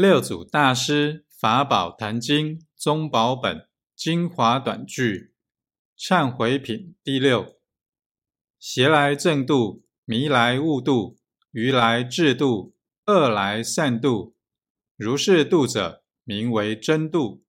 [0.00, 5.34] 六祖大师法宝坛经宗宝本精华短句
[5.98, 7.56] 忏悔品第六：
[8.60, 11.18] 邪来正度，迷来悟度，
[11.50, 12.76] 愚来智度，
[13.06, 14.36] 恶来善度。
[14.96, 17.42] 如是度者，名为真度。